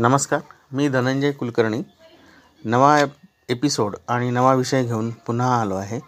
[0.00, 0.40] नमस्कार
[0.72, 1.80] मी धनंजय कुलकर्णी.
[2.64, 3.00] नवा
[3.48, 5.98] एपिसोड आणि नवा विषय घेऊन पुन्हा आलो आहे.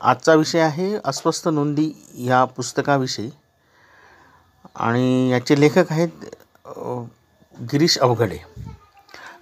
[0.00, 1.90] आजचा विषय आहे अस्वस्थ नोंदी
[2.28, 3.28] या पुस्तकाविषयी.
[4.74, 6.24] आणि याचे लेखक आहेत
[7.72, 8.38] गिरीश अवघडे.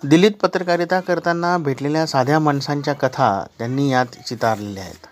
[0.04, 5.06] दिल्लीत पत्रकारिता करताना भेटलेल्या साध्या माणसांच्या कथा त्यांनी यात चितारलेल्या आहेत.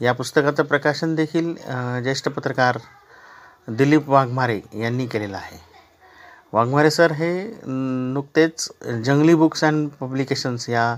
[0.00, 1.54] या पुस्तकाचं प्रकाशन देखील
[2.02, 2.78] ज्येष्ठ पत्रकार
[3.68, 5.66] दिलीप वाघमारे यांनी केलेलं आहे.
[6.52, 7.30] वाघमारे सर हे
[7.66, 8.68] नुकतेच
[9.04, 10.94] जंगली बुक्स अँड पब्लिकेशन्स या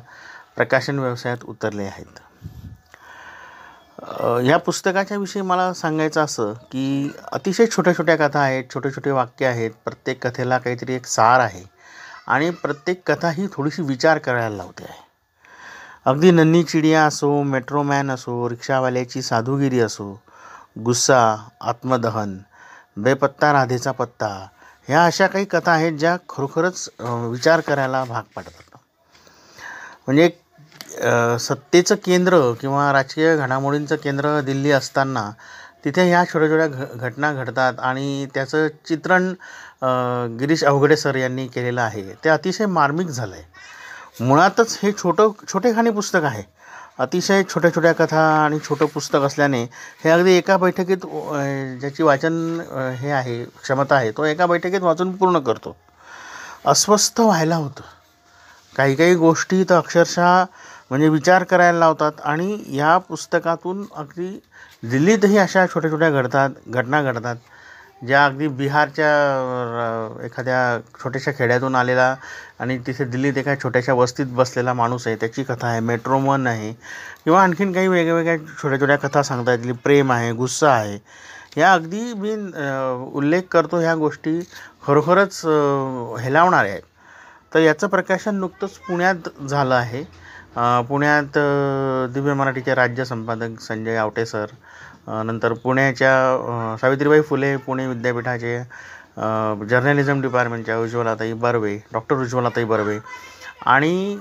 [0.57, 2.21] प्रकाशन व्यवसायात उतरले आहेत.
[4.45, 9.47] या पुस्तकाच्या विषयी मला सांगायचं असं की अतिशय छोट्या छोट्या कथा आहेत छोटे छोटे वाक्य
[9.47, 11.63] आहेत प्रत्येक कथेला काहीतरी एक सार आहे
[12.27, 14.99] आणि प्रत्येक कथा ही थोडीशी विचार करायला लावते आहे.
[16.05, 20.13] अगदी नन्ही चिडिया असो मेट्रोमॅन असो रिक्षावाल्याची साधुगिरी असो
[20.85, 21.21] गुस्सा
[21.61, 22.37] आत्मदहन
[22.97, 24.29] बेपत्ता राधेचा पत्ता
[24.91, 28.77] ह्या अशा काही कथा आहेत ज्या खरोखरच विचार करायला भाग पाडतात.
[30.07, 30.29] म्हणजे
[31.41, 35.31] सत्तेचं केंद्र किंवा राजकीय घडामोडींचं केंद्र दिल्ली असताना
[35.85, 39.33] तिथे ह्या छोट्या छोट्या घ घटना घडतात आणि त्याचं चित्रण
[40.41, 42.03] गिरीश अवघडे सर यांनी केलेलं आहे.
[42.25, 46.43] ते अतिशय मार्मिक झालं आहे मुळातच हे छोटं छोटेखानी पुस्तक आहे.
[47.01, 49.63] अतिशय छोट्या छोट्या कथा आणि छोटं पुस्तक असल्याने
[50.05, 51.07] हे अगदी एका बैठकीत
[51.81, 52.35] ज्याची वाचन
[52.99, 55.77] हे आहे क्षमता आहे तो एका बैठकीत वाचून पूर्ण करतो.
[56.67, 57.83] अस्वस्थ व्हायला होतं.
[58.77, 60.45] काही काही गोष्टी तर अक्षरशः
[60.91, 64.29] म्हणजे विचार करायला लावतात आणि या पुस्तकातून अगदी
[64.83, 67.37] दिल्लीतही अशा छोट्या छोट्या घडतात घटना घडतात.
[68.03, 69.09] ज्या अगदी बिहारच्या
[70.25, 70.59] एखाद्या
[71.03, 72.15] छोट्याशा खेड्यातून आलेला
[72.59, 76.73] आणि तिथे दिल्लीत एका छोट्याशा वस्तीत बसलेला माणूस आहे त्याची कथा आहे मेट्रोमन आहे
[77.25, 80.99] किंवा आणखीन काही वेगवेगळ्या छोट्या छोट्या कथा सांगता येतील प्रेम आहे गुस्सा आहे
[81.57, 82.35] या अगदी मी
[83.19, 84.39] उल्लेख करतो ह्या गोष्टी
[84.87, 85.41] खरोखरच
[86.21, 86.83] हेलावणाऱ्या आहेत.
[87.55, 90.03] तर याचं प्रकाशन नुकतंच पुण्यात झालं आहे.
[90.57, 91.39] पुण्यात
[92.15, 94.47] दिव्य मराठीचे राज्य संपादक संजय आवटे सर
[95.25, 98.59] नंतर पुण्याच्या सावित्रीबाई फुले पुणे विद्यापीठाचे
[99.71, 102.99] जर्नलिझम डिपार्टमेंटच्या उज्ज्वलाताई बर्वे डॉक्टर उज्ज्वलाताई बर्वे
[103.67, 104.19] आणि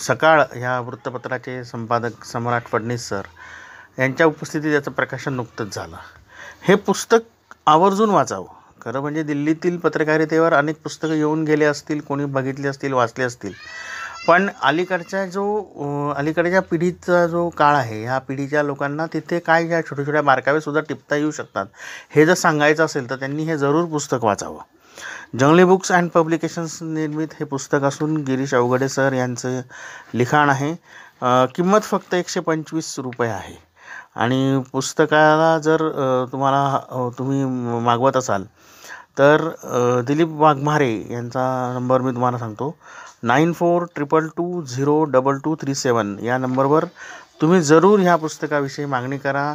[0.00, 3.26] सकाळ ह्या वृत्तपत्राचे संपादक सम्राट फडणीस सर
[3.98, 5.96] यांच्या उपस्थितीत याचं प्रकाशन नुकतंच झालं.
[6.62, 8.46] हे पुस्तक आवर्जून वाचावं.
[8.84, 13.52] खरं म्हणजे दिल्लीतील पत्रकारितेवर अनेक पुस्तकं येऊन गेले असतील कोणी बघितले असतील वाचले असतील.
[14.26, 20.06] पण अलीकडच्या जो अलीकडच्या पिढीचा जो काळ आहे ह्या पिढीच्या लोकांना तिथे काय ह्या छोट्या
[20.06, 21.66] छोट्या बारकावेसुद्धा टिपता येऊ शकतात
[22.14, 24.58] हे जर सांगायचं असेल तर त्यांनी हे जरूर पुस्तक वाचावं.
[25.38, 29.60] जंगली बुक्स अँड पब्लिकेशन्स निर्मित हे पुस्तक असून गिरीश अवघडे सर यांचं
[30.14, 30.74] लिखाण आहे.
[31.54, 33.56] किंमत फक्त एकशे पंचवीस रुपये आहे.
[34.16, 35.88] आणि पुस्तकाला जर
[36.32, 37.44] तुम्हाला तुम्ही
[37.84, 38.44] मागवत असाल
[39.18, 39.48] तर
[40.06, 41.42] दिलीप वाघमारे यांचा
[41.74, 42.74] नंबर मी तुम्हाला सांगतो.
[43.28, 46.84] Nine four triple two zero double two three seven या नंबरवर
[47.40, 49.52] तुम्ही जरूर ह्या पुस्तकाविषयी मागणी करा.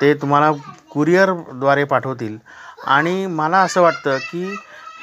[0.00, 0.50] ते तुम्हाला
[0.90, 2.36] कुरिअरद्वारे पाठवतील.
[2.86, 4.44] आणि मला असं वाटतं की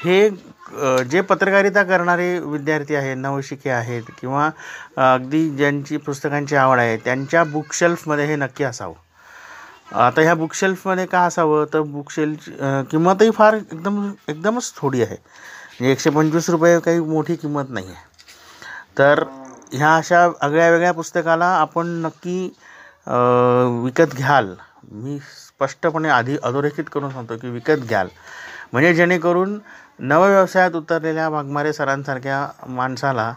[0.03, 0.29] हे
[1.09, 4.49] जे पत्रकारिता करणारे विद्यार्थी आहेत नवशिके आहेत किंवा
[5.13, 8.93] अगदी ज्यांची पुस्तकांची आवड आहे त्यांच्या बुकशेल्फमध्ये हे नक्की असावं.
[9.95, 11.65] आता ह्या बुकशेल्फमध्ये का असावं?
[11.73, 12.49] तर बुकशेल्फ
[12.91, 15.17] किंमतही फार एकदम एकदमच थोडी आहे.
[15.79, 19.23] एकशे पंचवीस रुपये काही मोठी किंमत नाही आहे तर
[19.71, 22.39] ह्या अशा आगळ्या वेगळ्या पुस्तकाला आपण नक्की
[23.83, 24.53] विकत घ्याल.
[24.83, 28.07] मी स्पष्टपणे आधी अधोरेखित करून सांगतो की विकत घ्याल.
[28.71, 29.57] म्हणजे जेणेकरून
[29.99, 33.33] नवव्यवसायात उतरलेल्या वाघमारे सरांसारख्या माणसाला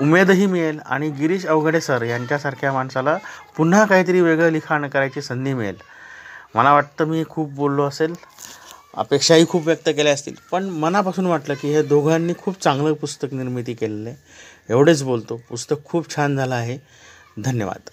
[0.00, 3.16] उमेदही मिळेल आणि गिरीश अवघडे सर यांच्यासारख्या माणसाला
[3.56, 5.76] पुन्हा काहीतरी वेगळं लिखाण करायची संधी मिळेल.
[6.54, 8.14] मला वाटतं मी खूप बोललो असेल.
[8.96, 10.34] अपेक्षाही खूप व्यक्त केल्या असतील.
[10.52, 14.18] पण मनापासून वाटलं की हे दोघांनी खूप चांगलं पुस्तक निर्मिती केलेलं आहे.
[14.70, 15.40] एवढेच बोलतो.
[15.48, 16.78] पुस्तक खूप छान झालं आहे.
[17.42, 17.90] धन्यवाद.